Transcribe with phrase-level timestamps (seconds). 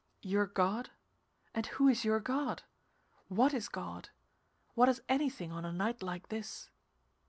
[0.23, 0.89] "Your God?
[1.53, 2.63] And who is your God?
[3.27, 4.09] What is God?
[4.73, 6.71] What is anything on a night like this?"